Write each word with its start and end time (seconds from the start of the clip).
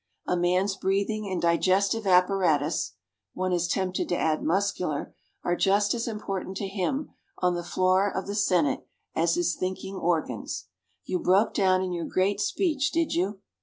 A 0.25 0.35
man's 0.35 0.75
breathing 0.75 1.29
and 1.29 1.39
digestive 1.39 2.07
apparatus 2.07 2.93
(one 3.35 3.53
is 3.53 3.67
tempted 3.67 4.09
to 4.09 4.17
add 4.17 4.41
muscular) 4.41 5.13
are 5.43 5.55
just 5.55 5.93
as 5.93 6.07
important 6.07 6.57
to 6.57 6.67
him 6.67 7.11
on 7.37 7.53
the 7.53 7.61
floor 7.63 8.09
of 8.11 8.25
the 8.25 8.33
Senate 8.33 8.87
as 9.13 9.35
his 9.35 9.53
thinking 9.55 9.97
organs. 9.97 10.65
You 11.05 11.19
broke 11.19 11.53
down 11.53 11.83
in 11.83 11.93
your 11.93 12.05
great 12.05 12.39
speech, 12.41 12.91
did 12.91 13.13
you? 13.13 13.41